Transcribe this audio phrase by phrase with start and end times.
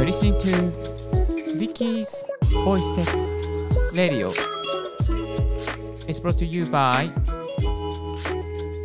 [0.00, 0.72] You're listening to
[1.58, 2.24] Vicky's
[2.64, 3.06] Voice Tech
[3.92, 4.30] Radio.
[6.08, 7.10] It's brought to you by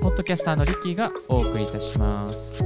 [0.01, 2.61] ポッドキャスターのリッキーがお送りいたします。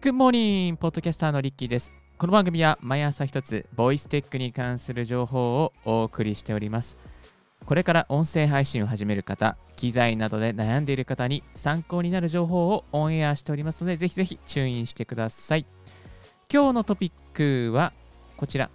[0.00, 0.76] Good morning!
[0.76, 1.92] ポッドキャスターのリッキーです。
[2.16, 6.96] この番組は毎朝一つ、ボイステックに関する情報をお送りしております。
[7.68, 15.66] これから音声配信を始める方、機材などで悩んでいる方に参考になる情報をオンエアしておりますので、ぜひぜひチューインしてください。
[16.50, 17.92] 今日のトピックは
[18.38, 18.70] こちら。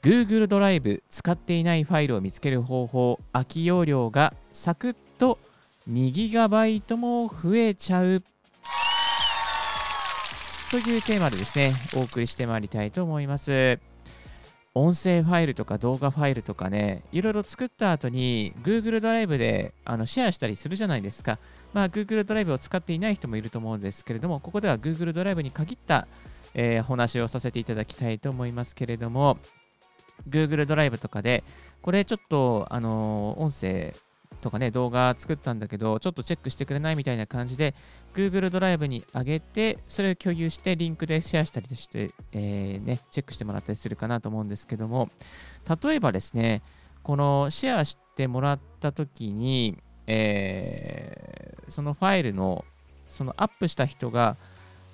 [0.00, 5.40] Google ドライブ使っていないファイルを見つける方法、空き容量がサクッと
[5.90, 8.22] 2GB も増えちゃう
[10.70, 13.80] というテーマでですね、お送りしてまいりたいと思います。
[14.78, 21.38] 音声ファイルとか動画ファイルとかね、いろいろ作った後に Google ドライブであのシェアしたりするじゃないですか。
[21.74, 26.06] まあ、Google ドライブを使っていない人もいると思うんですけれども、ここでは Google ドライブに限った、
[26.54, 29.38] えー、話をさせていただきたいと思いますけれども、
[30.28, 31.44] Google ドライブとかで、
[31.82, 33.94] これちょっと、あのー音声
[34.40, 37.74] とかね、動画作ったんだけど、ちょっとチェックしてくれないみたいな感じで、
[38.14, 45.08] Google ドライブに上げて、それを共有して、リンクでシェアしたりして、えーね、チェックしてもらったりするかなと思うんですけども、
[45.82, 46.62] 例えばですね、
[47.02, 52.64] このシェアしてもらったときに、えーそのファイルの、
[53.08, 54.36] そのアップした人が、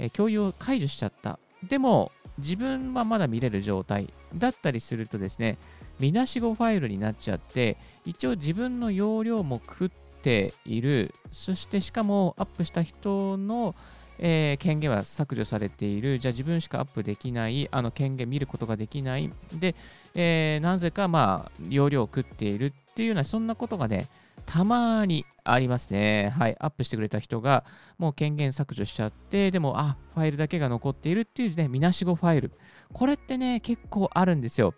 [0.01, 1.39] えー共有を解除しちゃった。
[1.63, 5.59] でも、自分はまだ見れる状態だったりするとですね、
[6.01, 9.91] 見なし語ファイルになっちゃって、一応自分の容量も食っ
[10.23, 13.75] ている、そしてしかもアップした人の、
[14.19, 19.75] えー権限は削除されている、じゃあ自分しかアップできない、あの権限見ることができない、で、
[20.15, 24.09] えーなぜかまあ容量を食っているっていうような、そんなことがね、
[24.47, 26.33] たまにありますね。
[26.37, 27.65] はい、アップしてくれた人が
[27.99, 32.53] もう権限削除しちゃって、でも、あ、ファイルだけが残っているっていうね、みなしごファイル。
[32.93, 34.75] これってね、結構あるんですよ。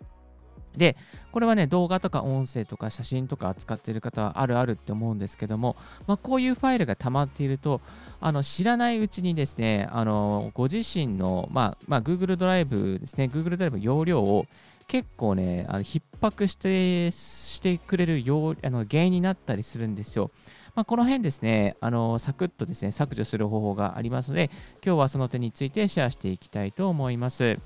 [0.77, 0.95] で、
[1.31, 5.75] これはね、動画とか音声とか写真とか扱っている方はあるあるって思うんですけども、
[6.07, 7.81] まあ、こういうファイルが溜まっていると、
[8.21, 14.45] あの知らないうちにですね、あのご自身の、まあまあ、Google ドライブですね、Google ドライブ容量を
[14.87, 18.23] 結構ね、あの逼迫してしてくれる
[18.63, 20.31] あの原因になったりするんですよ。
[20.75, 24.51] まあ、この辺ですね、あのサクッとですね、削除する方法がありますので、
[24.85, 27.57] 今日はその点についてシェアしていきたいと思います。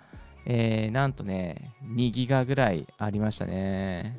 [0.46, 4.16] えーなんとね、2ギガぐらいありましたね。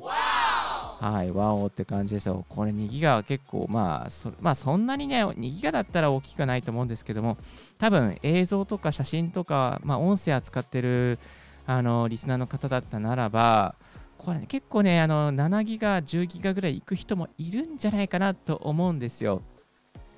[0.98, 2.46] はい、ワオって感じですよ。
[2.48, 7.36] これ2ギガは結構、まあそ、まあ、そんなにね、2ギガだったら大きくないと思うんですけども、
[7.78, 11.18] 多分映像とか写真とか、まあ、音声扱ってる
[11.66, 13.74] あのリスナーの方だったならば、
[14.16, 19.42] これ、ね、結構ね、あの7ギガ、10ギガぐらいいく人もいるんじゃないかなと思うんですよ。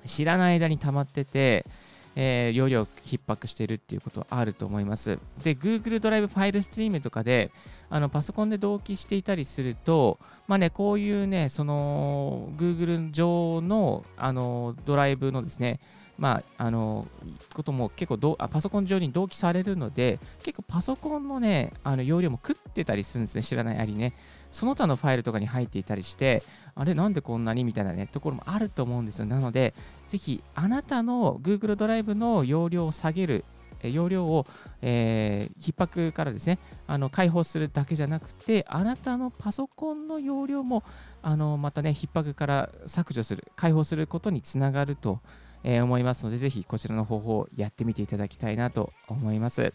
[0.05, 1.65] 知らない間に溜まってて、
[2.15, 5.19] えー容量逼迫しているっていうことはあると思います。
[5.43, 7.51] で、Google ドライブファイルストリームとかで、
[7.89, 15.79] あのパソコンで同期していたりすると、まあね、こういうね、その Google 上のあのドライブのですね、
[16.19, 17.07] まあ、あの
[17.53, 24.13] ことも結構どあパソコン上に同期されるので、結構パソコンのね、あの容量も食ってたりするんですね、知らないありね。
[24.51, 26.43] その他のファイルとかに入っていたりして、
[26.75, 27.63] あれ、なんでこんなに？
[27.63, 29.25] みたいなね、ところもあると思うんですよ。
[29.25, 29.73] なので、
[30.07, 33.45] ぜひ、あなたの Google ドライブの容量を下げる、
[33.81, 34.45] 容量を、
[34.81, 40.83] えー、逼迫からですね、あの解放するだけじゃなくて、あなたのパソコンの容量も、
[41.21, 45.21] あのまたね、逼迫から削除する、解放することにつながると、
[45.63, 49.73] えー、思いますので、ぜひこちらの方法をやってみていただきたいなと思います。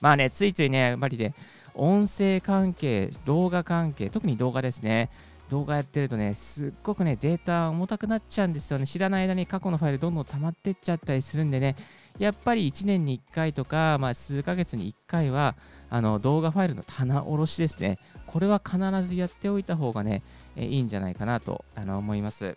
[0.00, 1.34] まあね、ついついね、やっぱりね、
[1.74, 5.10] 音声関係、動画関係、特に動画ですね。
[5.48, 8.86] 動画やってるとね、すっごくね、データ重たくなっちゃうんですよね。
[8.86, 11.76] 知らない間に過去のファイルどんどん溜まってっちゃったりするんでね、
[12.18, 15.54] やっぱり1年に1回とか、まあ、数ヶ月に1回は、
[15.88, 17.98] あの動画ファイルの棚卸しですね。
[18.26, 20.22] これは必ずやっておいた方がね、
[20.56, 22.56] えいいんじゃないかなとあの思います。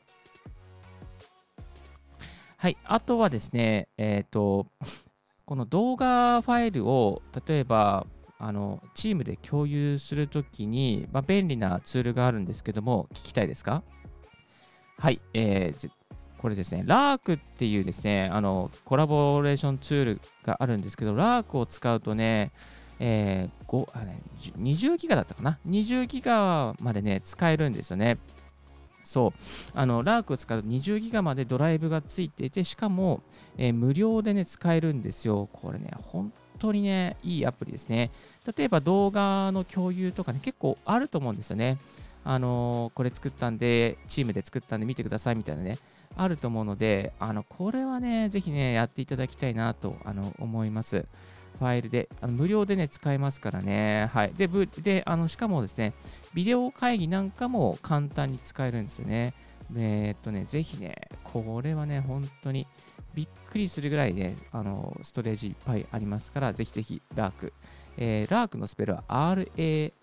[2.62, 4.68] はい、あとはですね、えっ、ー、と、
[5.46, 8.06] この動画ファイルを、例えば、
[8.38, 13.82] あのチームで共有するときに、まあ、便利なツールがあるんですけども、聞きたいですか？
[14.98, 15.90] はい、えー、
[16.38, 22.52] これですね、ラークっていうですね、あのコラボレーションツールがあるんですけど、ラークを使うとね、
[23.00, 24.22] えー、5あね
[24.58, 28.18] 20ギガだったかな ?20 ギガまでね、使えるんですよね。
[29.04, 29.42] そう、
[29.74, 33.22] あの、ラークを使うと20ギガまでドライブがついていて、しかも、
[33.58, 35.50] えー、無料でね、使えるんですよ。
[35.52, 38.12] これね、本当にね、いいアプリですね。
[38.58, 41.78] 例えば動画の共有とかね、結構あると思うんですよね。
[42.24, 45.80] あのー、これ作ったんで、チームで作ったんで見てくださいみたいなね、
[46.16, 51.06] あると思うので、あの、これはね、ぜひね、やっていただきたいなとあの思います。
[51.60, 54.10] ファイルで、あの無料でね、使えますからね。
[54.14, 54.34] はい。
[54.34, 55.94] で、であのしかもですね、
[56.34, 59.34] ビデオ会議なんかも簡単に使えるんですよね。
[59.70, 62.66] で、えっとね、ぜひね、これはね、本当に
[63.14, 67.54] びっくりするぐらいね、あの、ストレージいっぱいありますから、ぜひぜひ、ラーク。
[67.98, 69.94] えー、ラークのスペルは RA、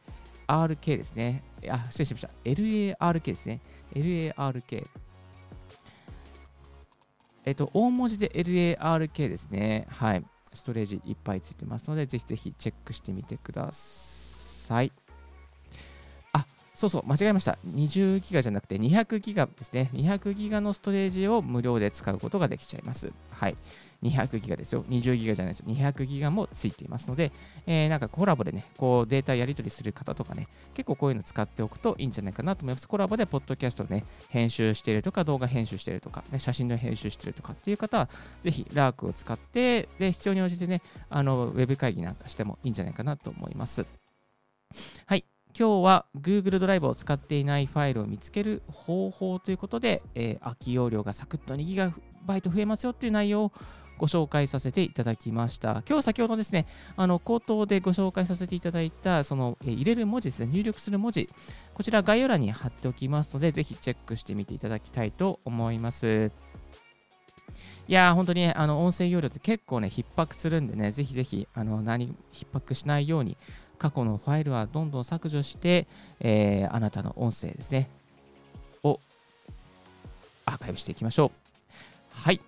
[0.47, 1.43] RK ですね。
[1.71, 2.31] あ、失礼しました。
[2.45, 3.61] LARK ですね。
[3.95, 4.87] LARK。
[7.47, 9.87] えっと、大文字で LARK ですね。
[9.89, 10.25] はい。
[10.57, 14.93] ストレージいっぱいついてますので、ぜひぜひチェックしてみてください。
[16.77, 17.57] そうそう、間違えました。
[17.67, 19.91] 20ギガじゃなくて200ギガですね。
[19.95, 23.11] 200ギガのストレージを無料で使うことができちゃいます。
[23.31, 23.57] はい。
[24.03, 24.85] 200ギガですよ。
[24.91, 25.65] 20ギガじゃないです。
[25.67, 27.33] 200ギガもついていますので、
[27.67, 32.87] えー、なんかコラボでね、こうデータやり取りする方とかね、結構こういうの使っておくといいんじゃないかなと思います。
[32.87, 38.11] コラボでポッドキャストね、編集してるとか、動画編集してるとか、ね、写真の編集してるとかっていう方は、
[38.43, 43.87] ぜひラークを使って、で、必要に応じてね、あの、ウェブ会議なんかしてもいいんじゃないかなと思います。
[45.59, 51.93] 今日は Google ドライブを使っていないファイルを見つける方法ということで、えー、空き容量がサクッと 2GB
[52.27, 53.53] 増えますよっていう内容を
[53.97, 55.83] ご紹介させていただきました。
[55.89, 61.31] 今日先ほどですね、あの口頭でご紹介させていただいた、その、え入れる文字ですね、入力する文字、
[61.73, 66.31] こちら概要欄に貼っておきますので、ぜひチェックしてみていただきたいと思います。
[67.89, 73.39] いやー、本当に、ね、あの音声容量って結構ね、逼迫するんでね、ぜひぜひ、あの何、逼迫しないように、
[73.79, 75.87] 過去のファイルはどんどん削除して、
[76.21, 77.89] えー、あなたの音声ですね、
[78.83, 79.01] を
[80.45, 81.39] アーカイブしていきましょう。
[82.13, 82.41] はい。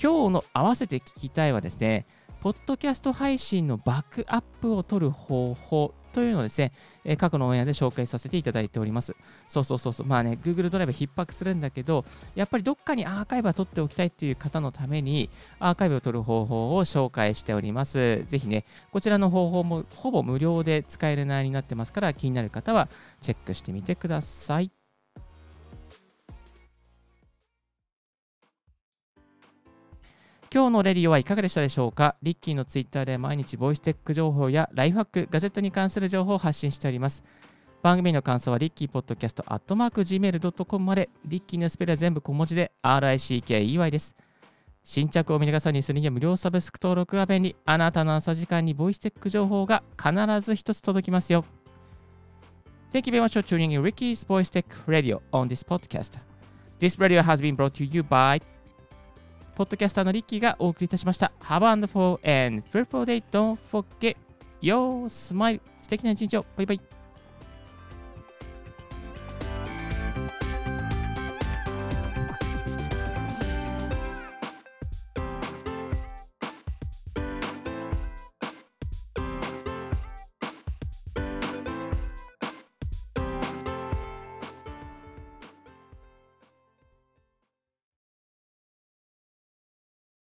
[0.00, 2.06] 今日の合わせて聞きたいはですね、
[2.40, 6.72] ポッドキャスト配信のバックアップを取る方法というのをですね、
[7.04, 9.16] え過去のオンエアで紹介させていただいております。
[9.48, 10.06] そうそうそうそう。
[10.06, 12.04] まあね、Google ドライブ逼迫するんだけど、
[12.36, 15.28] やっぱりどっかにアーカイブは取っておきたいっていう方のために、
[15.58, 18.24] アーカイブを取る方法を紹介しております。
[18.26, 22.88] ぜひね、こちらの方法もほぼ無料で使える内容になってますから、気になる方は
[23.20, 24.83] チェックしてみてください。
[30.54, 32.14] 今日のレディオはいかがでしたでしょうか？
[32.22, 37.24] リッキーのツイッターで毎日ボイステック情報やライフハック、ガジェットに関する情報を発信しております。
[37.82, 44.14] 番組の感想はリッキーポッドキャストアットマーク Gmail.com まで、リッキーのスペルは全部小文字で RICKEY です。
[44.84, 47.56] 新着を見逃さにするには無料サブスク登録が便利。
[47.64, 51.44] あなたの朝時間にボイステック情報が必ず一つ届きますよ。
[52.92, 56.20] Thank you very much for tuning in Ricky's Voice Tech Radio on this podcast.
[56.78, 58.40] This radio has been brought to you by
[59.54, 61.32] ポッドキャスターのリッキーがお送りいたしました。
[61.40, 63.22] Have a wonderful and fruitful day.
[63.30, 64.16] Don't forget
[64.60, 65.60] your smile.
[65.82, 66.46] 素敵な一日を。
[66.56, 66.93] バイバイ。